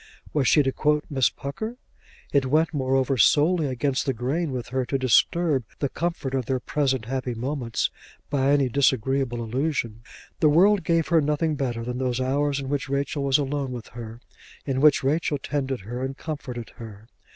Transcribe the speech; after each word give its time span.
Was 0.33 0.47
she 0.47 0.63
to 0.63 0.71
quote 0.71 1.05
Miss 1.11 1.29
Pucker? 1.29 1.75
It 2.33 2.47
went, 2.47 2.73
moreover, 2.73 3.17
sorely 3.17 3.67
against 3.67 4.07
the 4.07 4.15
grain 4.15 4.51
with 4.51 4.69
her 4.69 4.83
to 4.83 4.97
disturb 4.97 5.63
the 5.77 5.89
comfort 5.89 6.33
of 6.33 6.47
their 6.47 6.59
present 6.59 7.05
happy 7.05 7.35
moments 7.35 7.91
by 8.31 8.49
any 8.49 8.67
disagreeable 8.67 9.41
allusion. 9.43 10.01
The 10.39 10.49
world 10.49 10.83
gave 10.83 11.09
her 11.09 11.21
nothing 11.21 11.53
better 11.53 11.83
than 11.83 11.99
those 11.99 12.19
hours 12.19 12.59
in 12.59 12.67
which 12.67 12.89
Rachel 12.89 13.23
was 13.23 13.37
alone 13.37 13.71
with 13.73 13.89
her, 13.89 14.21
in 14.65 14.81
which 14.81 15.03
Rachel 15.03 15.37
tended 15.37 15.81
her 15.81 16.03
and 16.03 16.17
comforted 16.17 16.71
her. 16.77 17.07